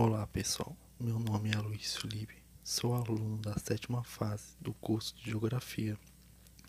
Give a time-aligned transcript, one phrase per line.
[0.00, 5.28] Olá pessoal, meu nome é Luiz Felipe, sou aluno da sétima fase do curso de
[5.28, 5.98] Geografia,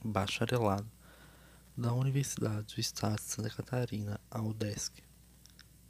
[0.04, 0.91] bacharelado,
[1.77, 5.04] da Universidade do Estado de Santa Catarina, a UDESC.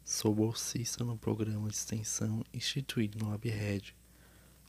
[0.03, 3.95] Sou bolsista no programa de extensão instituído no ABRED,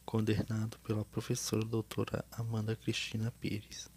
[0.04, 3.90] coordenado pela professora doutora Amanda Cristina Pires.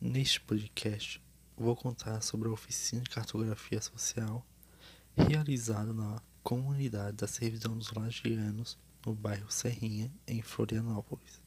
[0.00, 1.22] Neste podcast,
[1.54, 4.42] vou contar sobre a oficina de cartografia social
[5.14, 11.42] realizada na comunidade da Servidão dos Lagianos, no bairro Serrinha, em Florianópolis.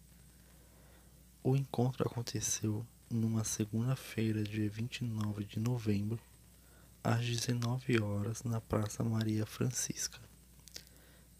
[1.44, 6.20] O encontro aconteceu numa segunda-feira, dia 29 de novembro,
[7.04, 10.20] às 19 horas, na Praça Maria Francisca.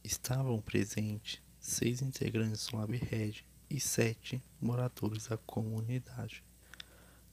[0.04, 6.44] Estavam presentes seis integrantes do LabRed e sete moradores da comunidade,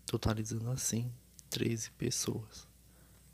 [0.05, 1.11] totalizando assim
[1.49, 2.68] 13 pessoas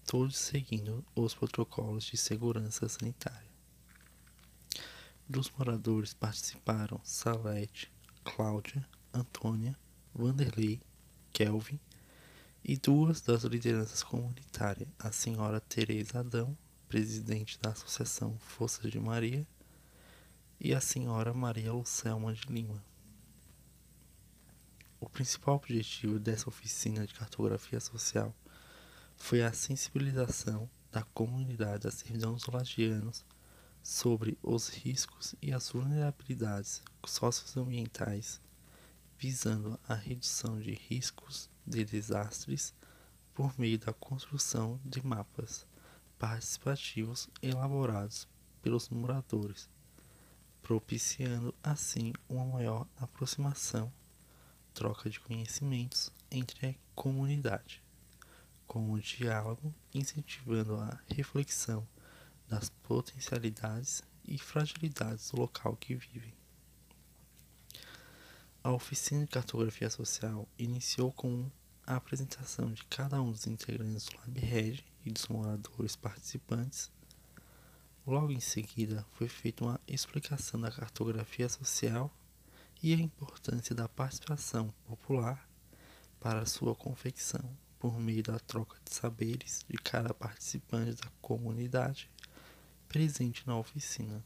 [0.06, 3.48] todos seguindo os protocolos de segurança sanitária.
[5.28, 7.90] Dos moradores participaram Salete,
[8.22, 9.76] Cláudia, Antônia,
[10.14, 10.80] Vanderlei,
[11.32, 11.80] Kelvin
[12.62, 16.56] e duas das lideranças comunitárias, a senhora Tereza Adão,
[16.88, 19.46] presidente da Associação Forças de Maria,
[20.60, 22.82] e a senhora Maria Lucelma de Lima.
[25.00, 28.34] O principal objetivo dessa oficina de cartografia social
[29.16, 33.24] foi a sensibilização da comunidade dos lagianos
[33.82, 38.40] sobre os riscos e as vulnerabilidades socioambientais,
[39.18, 42.74] visando a redução de riscos de desastres
[43.34, 45.66] por meio da construção de mapas
[46.18, 48.28] participativos elaborados
[48.62, 49.68] pelos moradores,
[50.62, 53.92] propiciando assim uma maior aproximação,
[54.72, 57.83] troca de conhecimentos entre a comunidade
[58.66, 61.86] com o diálogo, incentivando a reflexão
[62.48, 66.34] das potencialidades e fragilidades do local que vivem.
[68.62, 71.50] A oficina de cartografia social iniciou com
[71.86, 76.90] a apresentação de cada um dos integrantes do LabRed e dos moradores participantes.
[78.06, 82.10] Logo em seguida, foi feita uma explicação da cartografia social
[82.82, 85.48] e a importância da participação popular
[86.18, 87.44] para sua confecção
[87.84, 92.10] por meio da troca de saberes de cada participante da comunidade
[92.88, 94.24] presente na oficina.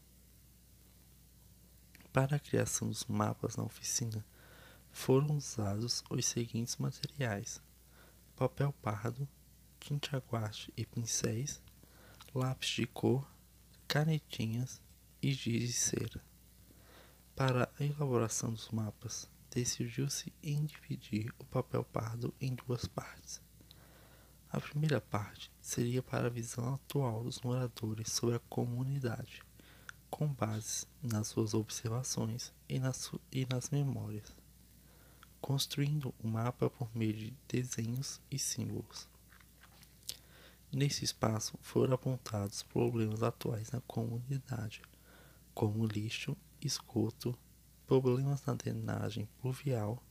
[2.13, 4.25] Para a criação dos mapas na oficina,
[4.93, 7.61] foram usados os seguintes materiais:
[8.33, 9.27] papel pardo,
[9.77, 11.61] tinta guache e pincéis,
[12.33, 13.29] lápis de cor,
[13.89, 14.81] canetinhas
[15.21, 16.23] e giz de cera.
[17.35, 23.48] Para a elaboração dos mapas, decidiu-se em dividir o papel pardo em duas partes.
[24.51, 29.43] A primeira parte seria para a visão atual dos moradores sobre a comunidade,
[30.09, 34.35] com base nas suas observações e nas, e nas memórias,
[35.39, 39.07] construindo o um mapa por meio de desenhos e símbolos.
[40.71, 44.81] Nesse espaço foram apontados problemas atuais na comunidade,
[45.53, 47.37] como lixo, esgoto,
[47.85, 50.01] problemas na drenagem pluvial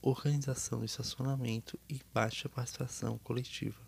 [0.00, 3.80] organização do estacionamento e baixa participação coletiva.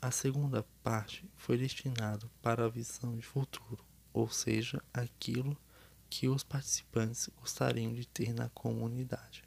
[0.00, 5.56] A segunda parte foi destinada para a visão de futuro, ou seja, aquilo
[6.08, 9.44] que os participantes gostariam de ter na comunidade,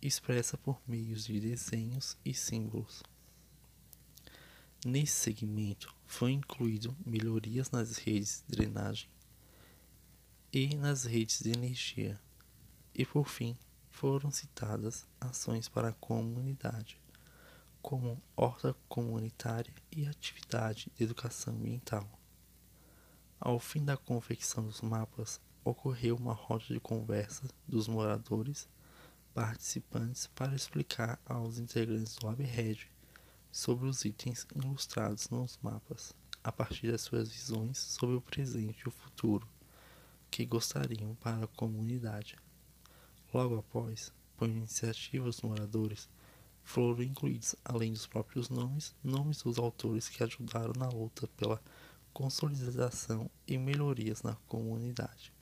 [0.00, 3.02] expressa por meios de desenhos e símbolos.
[4.84, 9.08] Nesse segmento foi incluído melhorias nas redes de drenagem
[10.52, 12.20] e nas redes de energia,
[12.94, 13.56] e por fim
[13.94, 17.00] foram citadas ações para a comunidade,
[17.80, 22.06] como horta comunitária e atividade de educação ambiental.
[23.38, 28.68] Ao fim da confecção dos mapas, ocorreu uma roda de conversa dos moradores
[29.32, 32.90] participantes para explicar aos integrantes do LabRed
[33.52, 36.12] sobre os itens ilustrados nos mapas,
[36.42, 39.48] a partir das suas visões sobre o presente e o futuro
[40.32, 42.36] que gostariam para a comunidade.
[43.34, 46.08] Logo após, por iniciativa dos moradores,
[46.62, 51.60] foram incluídos, além dos próprios nomes, nomes dos autores que ajudaram na luta pela
[52.12, 55.32] consolidação e melhorias na comunidade.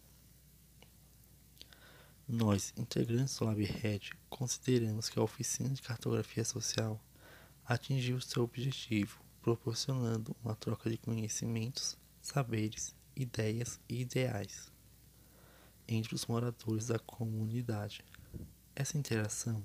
[2.26, 6.98] Nós, integrantes do LabRed, consideramos que a oficina de cartografia social
[7.62, 14.71] atingiu seu objetivo, proporcionando uma troca de conhecimentos, saberes, ideias e ideais
[15.86, 18.04] entre os moradores da comunidade.
[18.74, 19.64] Essa interação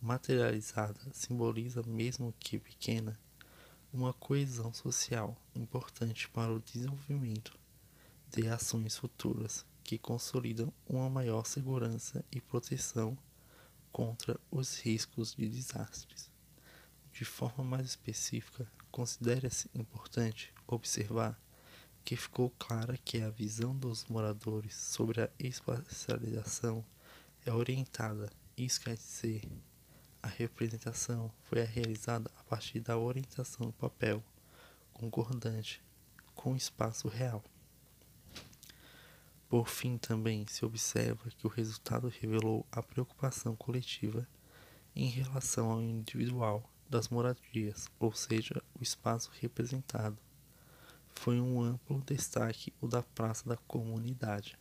[0.00, 3.18] materializada simboliza, mesmo que pequena,
[3.92, 7.58] uma coesão social importante para o desenvolvimento
[8.28, 13.18] de ações futuras que consolidam uma maior segurança e proteção
[13.90, 16.30] contra os riscos de desastres.
[17.12, 21.38] De forma mais específica, considera-se importante observar
[22.04, 26.84] que ficou clara que a visão dos moradores sobre a espacialização
[27.44, 29.42] é orientada, isso quer dizer,
[30.22, 34.22] a representação foi realizada a partir da orientação do papel,
[34.92, 35.82] concordante
[36.34, 37.42] com o espaço real.
[39.48, 44.28] Por fim, também se observa que o resultado revelou a preocupação coletiva
[44.94, 50.18] em relação ao individual das moradias, ou seja, o espaço representado.
[51.14, 54.58] Foi um amplo destaque o da Praça da Comunidade.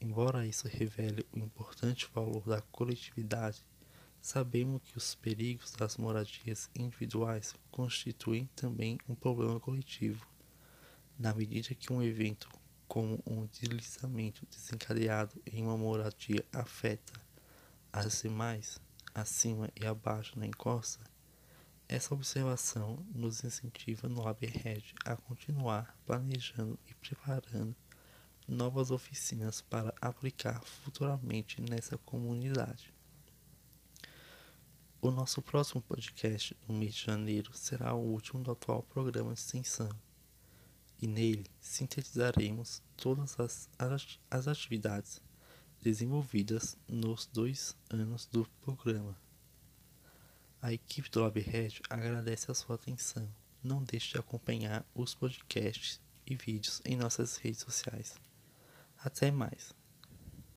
[0.00, 3.64] Embora isso revele o importante valor da coletividade,
[4.20, 10.26] sabemos que os perigos das moradias individuais constituem também um problema coletivo,
[11.18, 12.48] na medida que um evento
[12.86, 17.12] como um deslizamento desencadeado em uma moradia afeta
[17.92, 18.78] as demais,
[19.14, 21.00] acima e abaixo na encosta,
[21.88, 27.76] essa observação nos incentiva no LabRed a continuar planejando e preparando
[28.48, 32.92] novas oficinas para aplicar futuramente nessa comunidade.
[35.00, 39.40] O nosso próximo podcast no mês de janeiro será o último do atual programa de
[39.40, 39.90] extensão
[41.00, 43.68] e nele sintetizaremos todas as,
[44.30, 45.20] as atividades
[45.82, 49.14] desenvolvidas nos dois anos do programa.
[50.64, 53.28] A equipe do LabRed agradece a sua atenção.
[53.62, 58.14] Não deixe de acompanhar os podcasts e vídeos em nossas redes sociais.
[58.96, 59.74] Até mais!